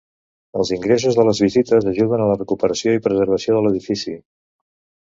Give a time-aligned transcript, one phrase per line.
[0.61, 4.21] Els ingressos de les visites ajuden a la recuperació i preservació de l'edifici.